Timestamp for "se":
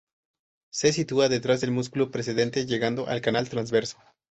0.71-0.93